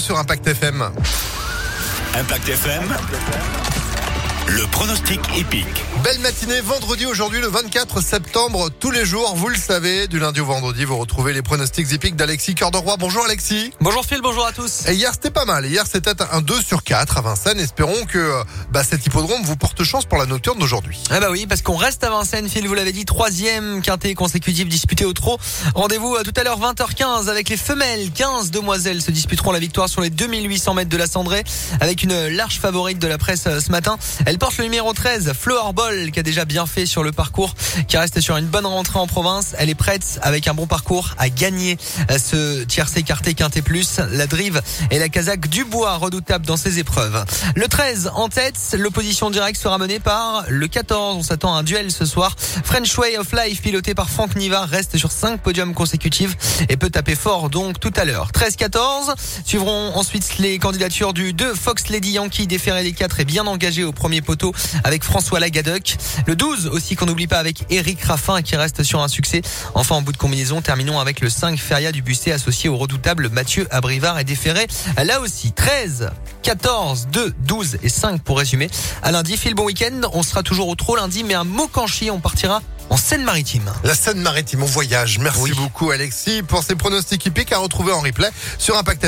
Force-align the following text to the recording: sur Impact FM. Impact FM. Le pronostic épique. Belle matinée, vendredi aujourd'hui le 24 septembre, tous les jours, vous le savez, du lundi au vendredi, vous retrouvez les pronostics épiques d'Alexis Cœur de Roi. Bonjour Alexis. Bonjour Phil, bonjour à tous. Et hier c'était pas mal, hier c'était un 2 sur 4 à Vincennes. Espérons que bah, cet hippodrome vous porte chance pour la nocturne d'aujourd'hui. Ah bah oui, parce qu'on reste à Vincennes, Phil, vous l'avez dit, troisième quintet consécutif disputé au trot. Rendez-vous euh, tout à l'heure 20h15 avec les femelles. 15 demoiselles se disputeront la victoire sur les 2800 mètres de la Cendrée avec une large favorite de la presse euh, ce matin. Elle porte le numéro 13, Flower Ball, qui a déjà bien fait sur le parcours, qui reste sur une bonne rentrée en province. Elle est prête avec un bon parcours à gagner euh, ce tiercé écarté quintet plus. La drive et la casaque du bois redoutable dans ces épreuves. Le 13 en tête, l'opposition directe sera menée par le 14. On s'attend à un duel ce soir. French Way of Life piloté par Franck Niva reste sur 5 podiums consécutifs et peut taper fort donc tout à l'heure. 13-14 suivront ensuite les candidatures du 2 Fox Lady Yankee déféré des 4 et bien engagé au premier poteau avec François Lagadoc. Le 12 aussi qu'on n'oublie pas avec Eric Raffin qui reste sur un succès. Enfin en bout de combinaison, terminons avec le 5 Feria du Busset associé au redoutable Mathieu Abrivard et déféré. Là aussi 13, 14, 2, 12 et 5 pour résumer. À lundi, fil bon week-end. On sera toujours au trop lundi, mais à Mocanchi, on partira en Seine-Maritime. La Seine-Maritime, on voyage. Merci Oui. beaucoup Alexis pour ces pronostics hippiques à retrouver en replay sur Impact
sur 0.00 0.18
Impact 0.18 0.46
FM. 0.48 0.82
Impact 2.14 2.48
FM. 2.48 3.69
Le 4.46 4.66
pronostic 4.70 5.20
épique. 5.36 5.66
Belle 6.02 6.18
matinée, 6.20 6.60
vendredi 6.60 7.06
aujourd'hui 7.06 7.40
le 7.40 7.48
24 7.48 8.00
septembre, 8.00 8.70
tous 8.70 8.90
les 8.90 9.04
jours, 9.04 9.34
vous 9.36 9.48
le 9.48 9.56
savez, 9.56 10.08
du 10.08 10.18
lundi 10.18 10.40
au 10.40 10.46
vendredi, 10.46 10.84
vous 10.84 10.96
retrouvez 10.96 11.32
les 11.32 11.42
pronostics 11.42 11.92
épiques 11.92 12.16
d'Alexis 12.16 12.54
Cœur 12.54 12.70
de 12.70 12.76
Roi. 12.76 12.96
Bonjour 12.98 13.24
Alexis. 13.24 13.72
Bonjour 13.80 14.04
Phil, 14.04 14.20
bonjour 14.22 14.46
à 14.46 14.52
tous. 14.52 14.86
Et 14.88 14.94
hier 14.94 15.12
c'était 15.12 15.30
pas 15.30 15.44
mal, 15.44 15.66
hier 15.66 15.84
c'était 15.90 16.14
un 16.32 16.40
2 16.40 16.62
sur 16.62 16.82
4 16.82 17.18
à 17.18 17.20
Vincennes. 17.20 17.60
Espérons 17.60 18.04
que 18.06 18.42
bah, 18.70 18.82
cet 18.82 19.06
hippodrome 19.06 19.42
vous 19.44 19.56
porte 19.56 19.82
chance 19.84 20.04
pour 20.04 20.18
la 20.18 20.26
nocturne 20.26 20.58
d'aujourd'hui. 20.58 20.98
Ah 21.10 21.20
bah 21.20 21.28
oui, 21.30 21.46
parce 21.46 21.62
qu'on 21.62 21.76
reste 21.76 22.02
à 22.04 22.10
Vincennes, 22.10 22.48
Phil, 22.48 22.66
vous 22.66 22.74
l'avez 22.74 22.92
dit, 22.92 23.04
troisième 23.04 23.82
quintet 23.82 24.14
consécutif 24.14 24.68
disputé 24.68 25.04
au 25.04 25.12
trot. 25.12 25.38
Rendez-vous 25.74 26.14
euh, 26.14 26.22
tout 26.22 26.34
à 26.36 26.44
l'heure 26.44 26.60
20h15 26.60 27.28
avec 27.28 27.48
les 27.48 27.56
femelles. 27.56 28.10
15 28.12 28.50
demoiselles 28.50 29.02
se 29.02 29.10
disputeront 29.10 29.52
la 29.52 29.58
victoire 29.58 29.88
sur 29.88 30.00
les 30.00 30.10
2800 30.10 30.74
mètres 30.74 30.90
de 30.90 30.96
la 30.96 31.06
Cendrée 31.06 31.44
avec 31.80 32.02
une 32.02 32.28
large 32.28 32.58
favorite 32.58 32.98
de 32.98 33.06
la 33.06 33.18
presse 33.18 33.44
euh, 33.46 33.60
ce 33.60 33.70
matin. 33.70 33.98
Elle 34.30 34.38
porte 34.38 34.58
le 34.58 34.62
numéro 34.62 34.92
13, 34.92 35.32
Flower 35.32 35.72
Ball, 35.74 36.12
qui 36.12 36.20
a 36.20 36.22
déjà 36.22 36.44
bien 36.44 36.64
fait 36.64 36.86
sur 36.86 37.02
le 37.02 37.10
parcours, 37.10 37.52
qui 37.88 37.96
reste 37.96 38.20
sur 38.20 38.36
une 38.36 38.46
bonne 38.46 38.64
rentrée 38.64 39.00
en 39.00 39.08
province. 39.08 39.56
Elle 39.58 39.70
est 39.70 39.74
prête 39.74 40.20
avec 40.22 40.46
un 40.46 40.54
bon 40.54 40.68
parcours 40.68 41.16
à 41.18 41.28
gagner 41.28 41.78
euh, 42.12 42.16
ce 42.16 42.62
tiercé 42.62 43.00
écarté 43.00 43.34
quintet 43.34 43.60
plus. 43.60 43.98
La 44.12 44.28
drive 44.28 44.62
et 44.92 45.00
la 45.00 45.08
casaque 45.08 45.48
du 45.48 45.64
bois 45.64 45.96
redoutable 45.96 46.46
dans 46.46 46.56
ces 46.56 46.78
épreuves. 46.78 47.24
Le 47.56 47.66
13 47.66 48.12
en 48.14 48.28
tête, 48.28 48.54
l'opposition 48.78 49.30
directe 49.30 49.60
sera 49.60 49.78
menée 49.78 49.98
par 49.98 50.44
le 50.48 50.68
14. 50.68 51.16
On 51.16 51.22
s'attend 51.24 51.56
à 51.56 51.58
un 51.58 51.62
duel 51.64 51.90
ce 51.90 52.06
soir. 52.06 52.36
French 52.38 52.96
Way 52.98 53.18
of 53.18 53.32
Life 53.32 53.62
piloté 53.62 53.96
par 53.96 54.10
Franck 54.10 54.36
Niva 54.36 54.64
reste 54.64 54.96
sur 54.96 55.10
5 55.10 55.40
podiums 55.40 55.74
consécutifs 55.74 56.36
et 56.68 56.76
peut 56.76 56.90
taper 56.90 57.16
fort 57.16 57.50
donc 57.50 57.80
tout 57.80 57.92
à 57.96 58.04
l'heure. 58.04 58.30
13-14 58.30 59.12
suivront 59.44 59.96
ensuite 59.96 60.38
les 60.38 60.60
candidatures 60.60 61.14
du 61.14 61.32
2 61.32 61.52
Fox 61.52 61.88
Lady 61.88 62.12
Yankee 62.12 62.46
déféré 62.46 62.84
des 62.84 62.92
4 62.92 63.18
et 63.18 63.24
bien 63.24 63.48
engagé 63.48 63.82
au 63.82 63.90
premier 63.90 64.19
poteau 64.22 64.52
avec 64.84 65.04
François 65.04 65.40
Lagadoc. 65.40 65.96
Le 66.26 66.36
12 66.36 66.66
aussi 66.68 66.96
qu'on 66.96 67.06
n'oublie 67.06 67.26
pas 67.26 67.38
avec 67.38 67.64
Eric 67.70 68.02
Raffin 68.02 68.42
qui 68.42 68.56
reste 68.56 68.82
sur 68.82 69.00
un 69.02 69.08
succès. 69.08 69.42
Enfin 69.74 69.96
en 69.96 70.02
bout 70.02 70.12
de 70.12 70.16
combinaison, 70.16 70.60
terminons 70.62 70.98
avec 71.00 71.20
le 71.20 71.30
5 71.30 71.58
Feria 71.58 71.92
du 71.92 72.02
Busset 72.02 72.32
associé 72.32 72.68
au 72.68 72.76
redoutable 72.76 73.28
Mathieu 73.30 73.66
Abrivard 73.70 74.18
et 74.18 74.24
déféré. 74.24 74.66
Là 75.02 75.20
aussi 75.20 75.52
13, 75.52 76.10
14, 76.42 77.08
2, 77.12 77.34
12 77.46 77.78
et 77.82 77.88
5 77.88 78.22
pour 78.22 78.38
résumer. 78.38 78.70
À 79.02 79.12
lundi, 79.12 79.36
fil 79.36 79.54
bon 79.54 79.64
week-end. 79.64 80.00
On 80.12 80.22
sera 80.22 80.42
toujours 80.42 80.68
au 80.68 80.74
trop 80.74 80.96
lundi, 80.96 81.24
mais 81.24 81.34
à 81.34 81.44
Mocanchi, 81.44 82.10
on 82.10 82.20
partira 82.20 82.62
en 82.88 82.96
Seine-Maritime. 82.96 83.70
La 83.84 83.94
Seine-Maritime, 83.94 84.64
on 84.64 84.66
voyage. 84.66 85.20
Merci 85.20 85.40
Oui. 85.42 85.52
beaucoup 85.52 85.92
Alexis 85.92 86.42
pour 86.42 86.64
ces 86.64 86.74
pronostics 86.74 87.24
hippiques 87.24 87.52
à 87.52 87.58
retrouver 87.58 87.92
en 87.92 88.00
replay 88.00 88.28
sur 88.58 88.76
Impact 88.76 88.98